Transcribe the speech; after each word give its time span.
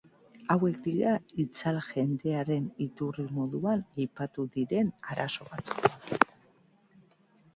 Hauek 0.53 0.77
dira 0.85 1.09
itzal 1.41 1.75
jendearen 1.87 2.65
iturri 2.85 3.25
moduan 3.39 3.83
aipatu 3.97 4.45
diren 4.55 4.89
arazo 5.15 5.47
batzuk. 5.53 6.25